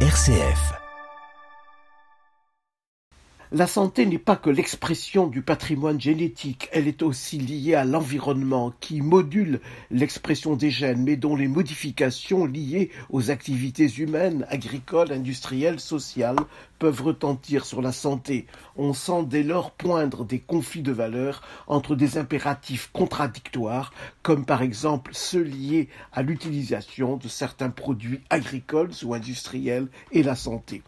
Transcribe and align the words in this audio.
RCF. 0.00 0.85
La 3.52 3.68
santé 3.68 4.06
n'est 4.06 4.18
pas 4.18 4.34
que 4.34 4.50
l'expression 4.50 5.28
du 5.28 5.40
patrimoine 5.40 6.00
génétique, 6.00 6.68
elle 6.72 6.88
est 6.88 7.04
aussi 7.04 7.38
liée 7.38 7.76
à 7.76 7.84
l'environnement 7.84 8.72
qui 8.80 9.00
module 9.00 9.60
l'expression 9.92 10.56
des 10.56 10.72
gènes, 10.72 11.04
mais 11.04 11.14
dont 11.14 11.36
les 11.36 11.46
modifications 11.46 12.44
liées 12.44 12.90
aux 13.08 13.30
activités 13.30 13.86
humaines, 13.86 14.44
agricoles, 14.48 15.12
industrielles, 15.12 15.78
sociales 15.78 16.40
peuvent 16.80 17.02
retentir 17.02 17.66
sur 17.66 17.82
la 17.82 17.92
santé. 17.92 18.46
On 18.74 18.92
sent 18.92 19.24
dès 19.26 19.44
lors 19.44 19.70
poindre 19.70 20.24
des 20.24 20.40
conflits 20.40 20.82
de 20.82 20.90
valeurs 20.90 21.40
entre 21.68 21.94
des 21.94 22.18
impératifs 22.18 22.90
contradictoires, 22.92 23.92
comme 24.22 24.44
par 24.44 24.62
exemple 24.62 25.12
ceux 25.14 25.42
liés 25.42 25.88
à 26.12 26.22
l'utilisation 26.22 27.16
de 27.16 27.28
certains 27.28 27.70
produits 27.70 28.22
agricoles 28.28 28.90
ou 29.04 29.14
industriels 29.14 29.86
et 30.10 30.24
la 30.24 30.34
santé. 30.34 30.82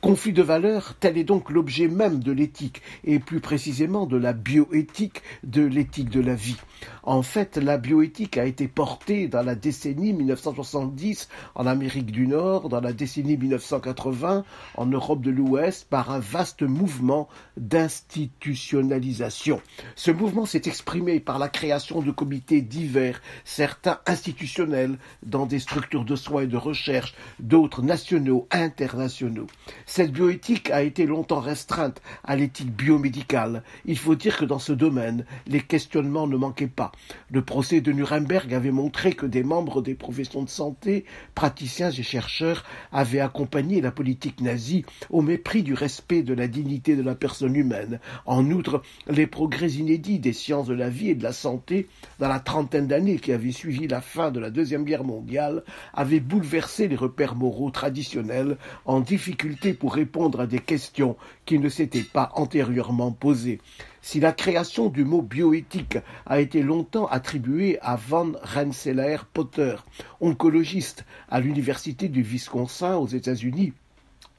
Conflit 0.00 0.32
de 0.32 0.42
valeurs, 0.42 0.94
tel 1.00 1.16
est 1.16 1.24
donc 1.24 1.50
l'objet 1.50 1.88
même 1.88 2.20
de 2.20 2.30
l'éthique, 2.30 2.82
et 3.04 3.18
plus 3.18 3.40
précisément 3.40 4.06
de 4.06 4.16
la 4.16 4.32
bioéthique, 4.32 5.22
de 5.44 5.64
l'éthique 5.64 6.10
de 6.10 6.20
la 6.20 6.34
vie. 6.34 6.56
En 7.02 7.22
fait, 7.22 7.56
la 7.56 7.78
bioéthique 7.78 8.36
a 8.36 8.44
été 8.44 8.68
portée 8.68 9.28
dans 9.28 9.42
la 9.42 9.54
décennie 9.54 10.12
1970 10.12 11.28
en 11.54 11.66
Amérique 11.66 12.10
du 12.10 12.26
Nord, 12.26 12.68
dans 12.68 12.80
la 12.80 12.92
décennie 12.92 13.36
1980 13.36 14.44
en 14.76 14.86
Europe 14.86 15.22
de 15.22 15.30
l'Ouest 15.30 15.86
par 15.88 16.10
un 16.10 16.18
vaste 16.18 16.62
mouvement 16.62 17.28
d'institutionnalisation. 17.56 19.60
Ce 19.96 20.10
mouvement 20.10 20.46
s'est 20.46 20.62
exprimé 20.66 21.20
par 21.20 21.38
la 21.38 21.48
création 21.48 22.02
de 22.02 22.10
comités 22.10 22.60
divers, 22.60 23.20
certains 23.44 24.00
institutionnels 24.06 24.98
dans 25.22 25.46
des 25.46 25.60
structures 25.60 26.04
de 26.04 26.16
soins 26.16 26.42
et 26.42 26.46
de 26.46 26.56
recherche, 26.56 27.14
d'autres 27.38 27.82
nationaux, 27.82 28.48
internationaux. 28.50 29.46
Cette 29.86 30.12
bioéthique 30.12 30.70
a 30.70 30.82
été 30.82 31.06
longtemps 31.06 31.40
restreinte 31.40 32.00
à 32.24 32.36
l'éthique 32.36 32.74
biomédicale. 32.74 33.62
Il 33.84 33.98
faut 33.98 34.14
dire 34.14 34.36
que 34.38 34.44
dans 34.44 34.58
ce 34.58 34.72
domaine, 34.72 35.24
les 35.46 35.60
questionnements 35.60 36.26
ne 36.26 36.36
manquaient 36.36 36.66
pas. 36.66 36.92
Le 37.30 37.42
procès 37.42 37.80
de 37.80 37.92
Nuremberg 37.92 38.52
avait 38.52 38.70
montré 38.70 39.12
que 39.12 39.26
des 39.26 39.42
membres 39.42 39.82
des 39.82 39.94
professions 39.94 40.42
de 40.42 40.48
santé, 40.48 41.04
praticiens 41.34 41.90
et 41.90 42.02
chercheurs, 42.02 42.64
avaient 42.92 43.20
accompagné 43.20 43.80
la 43.80 43.90
politique 43.90 44.40
nazie 44.40 44.84
au 45.10 45.22
mépris 45.22 45.62
du 45.62 45.74
respect 45.74 46.22
de 46.22 46.34
la 46.34 46.48
dignité 46.48 46.96
de 46.96 47.02
la 47.02 47.14
personne 47.14 47.56
humaine. 47.56 48.00
En 48.26 48.50
outre, 48.50 48.82
les 49.08 49.26
progrès 49.26 49.72
inédits 49.72 50.18
des 50.18 50.32
sciences 50.32 50.66
de 50.66 50.74
la 50.74 50.88
vie 50.88 51.10
et 51.10 51.14
de 51.14 51.22
la 51.22 51.32
santé 51.32 51.88
dans 52.18 52.28
la 52.28 52.40
trentaine 52.40 52.86
d'années 52.86 53.18
qui 53.18 53.32
avaient 53.32 53.52
suivi 53.52 53.86
la 53.88 54.00
fin 54.00 54.30
de 54.30 54.40
la 54.40 54.50
Deuxième 54.50 54.84
Guerre 54.84 55.04
mondiale 55.04 55.62
avaient 55.92 56.20
bouleversé 56.20 56.88
les 56.88 56.96
repères 56.96 57.34
moraux 57.34 57.70
traditionnels 57.70 58.56
en 58.84 59.00
difficulté 59.00 59.53
pour 59.74 59.94
répondre 59.94 60.40
à 60.40 60.46
des 60.46 60.58
questions 60.58 61.16
qui 61.46 61.58
ne 61.58 61.68
s'étaient 61.68 62.02
pas 62.02 62.30
antérieurement 62.34 63.12
posées. 63.12 63.60
Si 64.02 64.20
la 64.20 64.32
création 64.32 64.88
du 64.88 65.04
mot 65.04 65.22
bioéthique 65.22 65.98
a 66.26 66.40
été 66.40 66.62
longtemps 66.62 67.06
attribuée 67.06 67.78
à 67.80 67.96
Van 67.96 68.32
Rensselaer 68.42 69.18
Potter, 69.32 69.76
oncologiste 70.20 71.04
à 71.30 71.40
l'université 71.40 72.08
du 72.08 72.22
Wisconsin 72.22 72.96
aux 72.96 73.06
États-Unis, 73.06 73.72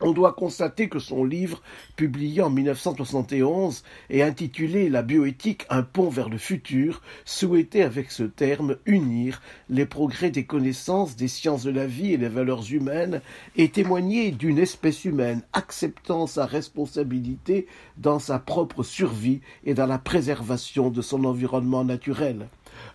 on 0.01 0.11
doit 0.11 0.33
constater 0.33 0.89
que 0.89 0.99
son 0.99 1.23
livre, 1.23 1.61
publié 1.95 2.41
en 2.41 2.49
1971 2.49 3.83
et 4.09 4.23
intitulé 4.23 4.89
La 4.89 5.01
bioéthique, 5.01 5.65
un 5.69 5.83
pont 5.83 6.09
vers 6.09 6.29
le 6.29 6.37
futur, 6.37 7.01
souhaitait 7.23 7.81
avec 7.81 8.11
ce 8.11 8.23
terme 8.23 8.75
unir 8.85 9.41
les 9.69 9.85
progrès 9.85 10.31
des 10.31 10.45
connaissances, 10.45 11.15
des 11.15 11.29
sciences 11.29 11.63
de 11.63 11.71
la 11.71 11.87
vie 11.87 12.13
et 12.13 12.17
des 12.17 12.27
valeurs 12.27 12.69
humaines 12.71 13.21
et 13.55 13.69
témoigner 13.69 14.31
d'une 14.31 14.59
espèce 14.59 15.05
humaine 15.05 15.43
acceptant 15.53 16.27
sa 16.27 16.45
responsabilité 16.45 17.67
dans 17.97 18.19
sa 18.19 18.37
propre 18.37 18.83
survie 18.83 19.39
et 19.63 19.73
dans 19.73 19.87
la 19.87 19.97
préservation 19.97 20.89
de 20.89 21.01
son 21.01 21.23
environnement 21.23 21.85
naturel. 21.85 22.47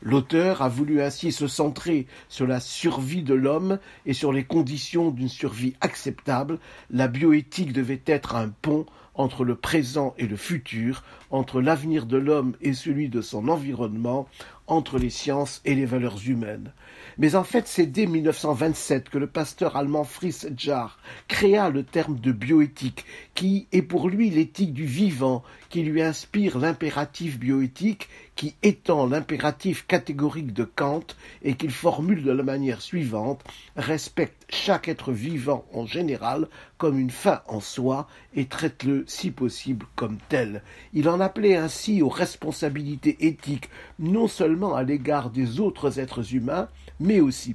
L'auteur 0.02 0.62
a 0.62 0.68
voulu 0.68 1.02
ainsi 1.02 1.32
se 1.32 1.46
centrer 1.46 2.06
sur 2.28 2.46
la 2.46 2.60
survie 2.60 3.22
de 3.22 3.34
l'homme 3.34 3.78
et 4.06 4.12
sur 4.12 4.32
les 4.32 4.44
conditions 4.44 5.10
d'une 5.10 5.28
survie 5.28 5.74
acceptable. 5.80 6.58
La 6.90 7.08
bioéthique 7.08 7.72
devait 7.72 8.02
être 8.06 8.34
un 8.34 8.48
pont 8.48 8.86
entre 9.20 9.44
le 9.44 9.54
présent 9.54 10.14
et 10.16 10.26
le 10.26 10.36
futur, 10.36 11.04
entre 11.30 11.60
l'avenir 11.60 12.06
de 12.06 12.16
l'homme 12.16 12.56
et 12.62 12.72
celui 12.72 13.10
de 13.10 13.20
son 13.20 13.48
environnement, 13.48 14.26
entre 14.66 14.98
les 14.98 15.10
sciences 15.10 15.60
et 15.64 15.74
les 15.74 15.84
valeurs 15.84 16.20
humaines. 16.26 16.72
Mais 17.18 17.34
en 17.34 17.44
fait, 17.44 17.66
c'est 17.66 17.86
dès 17.86 18.06
1927 18.06 19.10
que 19.10 19.18
le 19.18 19.26
pasteur 19.26 19.76
allemand 19.76 20.04
Fritz 20.04 20.46
Jarr 20.56 20.98
créa 21.28 21.68
le 21.68 21.82
terme 21.82 22.18
de 22.18 22.32
bioéthique, 22.32 23.04
qui 23.34 23.66
est 23.72 23.82
pour 23.82 24.08
lui 24.08 24.30
l'éthique 24.30 24.72
du 24.72 24.86
vivant, 24.86 25.42
qui 25.68 25.82
lui 25.82 26.00
inspire 26.02 26.58
l'impératif 26.58 27.38
bioéthique, 27.38 28.08
qui 28.36 28.54
étend 28.62 29.06
l'impératif 29.06 29.86
catégorique 29.86 30.54
de 30.54 30.64
Kant 30.64 31.04
et 31.42 31.56
qu'il 31.56 31.72
formule 31.72 32.22
de 32.22 32.32
la 32.32 32.42
manière 32.42 32.80
suivante 32.80 33.42
respecte 33.76 34.46
chaque 34.48 34.88
être 34.88 35.12
vivant 35.12 35.66
en 35.74 35.84
général 35.84 36.48
comme 36.80 36.98
une 36.98 37.10
fin 37.10 37.42
en 37.46 37.60
soi 37.60 38.08
et 38.34 38.46
traite-le 38.46 39.04
si 39.06 39.30
possible 39.30 39.84
comme 39.96 40.16
tel. 40.30 40.62
Il 40.94 41.10
en 41.10 41.20
appelait 41.20 41.54
ainsi 41.54 42.00
aux 42.00 42.08
responsabilités 42.08 43.18
éthiques 43.26 43.68
non 43.98 44.28
seulement 44.28 44.74
à 44.74 44.82
l'égard 44.82 45.28
des 45.28 45.60
autres 45.60 45.98
êtres 45.98 46.34
humains, 46.34 46.68
mais 46.98 47.20
aussi 47.20 47.54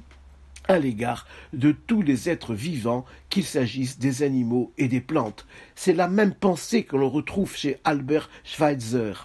à 0.68 0.78
l'égard 0.78 1.26
de 1.52 1.72
tous 1.72 2.02
les 2.02 2.28
êtres 2.28 2.54
vivants, 2.54 3.04
qu'il 3.28 3.42
s'agisse 3.42 3.98
des 3.98 4.22
animaux 4.22 4.72
et 4.78 4.86
des 4.86 5.00
plantes. 5.00 5.44
C'est 5.74 5.92
la 5.92 6.06
même 6.06 6.34
pensée 6.34 6.84
que 6.84 6.94
l'on 6.94 7.10
retrouve 7.10 7.56
chez 7.56 7.78
Albert 7.82 8.30
Schweitzer 8.44 9.24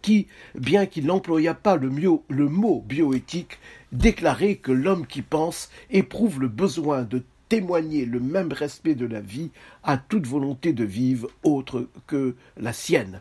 qui, 0.00 0.28
bien 0.54 0.86
qu'il 0.86 1.04
n'employât 1.04 1.52
pas 1.52 1.76
le, 1.76 1.90
le, 2.30 2.48
mot 2.48 2.82
bioéthique, 2.86 3.58
déclarait 3.92 4.54
que 4.54 4.72
l'homme 4.72 5.06
qui 5.06 5.20
pense 5.20 5.68
éprouve 5.90 6.40
le 6.40 6.48
besoin 6.48 7.02
de 7.02 7.22
témoigner 7.50 8.06
le 8.06 8.20
même 8.20 8.52
respect 8.52 8.94
de 8.94 9.06
la 9.06 9.20
vie 9.20 9.50
à 9.82 9.98
toute 9.98 10.26
volonté 10.26 10.72
de 10.72 10.84
vivre 10.84 11.28
autre 11.42 11.88
que 12.06 12.36
la 12.56 12.72
sienne. 12.72 13.20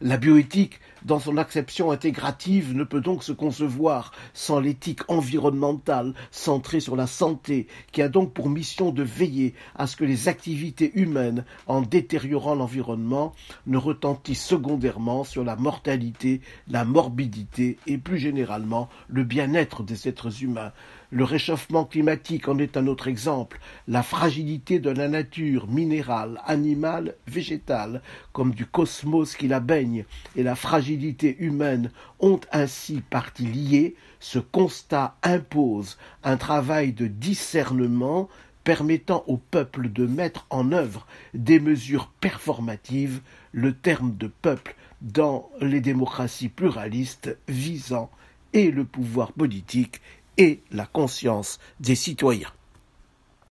La 0.00 0.16
bioéthique, 0.16 0.80
dans 1.04 1.20
son 1.20 1.36
acception 1.36 1.90
intégrative, 1.90 2.74
ne 2.74 2.84
peut 2.84 3.00
donc 3.00 3.22
se 3.22 3.32
concevoir 3.32 4.12
sans 4.34 4.60
l'éthique 4.60 5.00
environnementale 5.08 6.14
centrée 6.30 6.80
sur 6.80 6.96
la 6.96 7.06
santé, 7.06 7.66
qui 7.92 8.02
a 8.02 8.08
donc 8.08 8.32
pour 8.32 8.48
mission 8.48 8.90
de 8.90 9.02
veiller 9.02 9.54
à 9.74 9.86
ce 9.86 9.96
que 9.96 10.04
les 10.04 10.28
activités 10.28 10.92
humaines, 10.98 11.44
en 11.66 11.82
détériorant 11.82 12.54
l'environnement, 12.54 13.34
ne 13.66 13.78
retentissent 13.78 14.44
secondairement 14.44 15.22
sur 15.22 15.44
la 15.44 15.56
mortalité, 15.56 16.40
la 16.68 16.84
morbidité 16.84 17.78
et 17.86 17.98
plus 17.98 18.18
généralement 18.18 18.88
le 19.08 19.22
bien-être 19.22 19.82
des 19.82 20.08
êtres 20.08 20.42
humains. 20.42 20.72
Le 21.10 21.22
réchauffement 21.22 21.84
climatique 21.84 22.48
en 22.48 22.58
est 22.58 22.76
un 22.76 22.88
autre 22.88 23.06
exemple. 23.06 23.60
La 23.86 24.02
fragilité 24.02 24.80
de 24.80 24.90
la 24.90 25.08
nature 25.08 25.68
minérale, 25.68 26.40
animale, 26.44 27.14
végétale, 27.28 28.02
comme 28.32 28.52
du 28.52 28.66
cosmos 28.66 29.36
qui 29.36 29.46
la 29.46 29.60
baigne, 29.60 30.04
et 30.34 30.42
la 30.42 30.56
fragilité 30.56 31.36
humaine 31.38 31.92
ont 32.18 32.40
ainsi 32.50 33.02
partie 33.08 33.46
liée. 33.46 33.94
Ce 34.18 34.40
constat 34.40 35.16
impose 35.22 35.96
un 36.24 36.36
travail 36.36 36.92
de 36.92 37.06
discernement 37.06 38.28
permettant 38.64 39.22
au 39.28 39.36
peuple 39.36 39.92
de 39.92 40.06
mettre 40.06 40.44
en 40.50 40.72
œuvre 40.72 41.06
des 41.34 41.60
mesures 41.60 42.10
performatives, 42.20 43.20
le 43.52 43.72
terme 43.72 44.16
de 44.16 44.26
peuple 44.26 44.74
dans 45.02 45.48
les 45.60 45.80
démocraties 45.80 46.48
pluralistes 46.48 47.38
visant 47.46 48.10
et 48.54 48.72
le 48.72 48.84
pouvoir 48.84 49.32
politique 49.32 50.00
et 50.38 50.62
la 50.70 50.86
conscience 50.86 51.58
des 51.80 51.94
citoyens. 51.94 52.52